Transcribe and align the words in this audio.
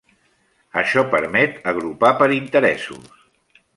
Això 0.81 1.03
permet 1.11 1.59
agrupar 1.73 2.11
per 2.23 2.31
interessos. 2.39 3.25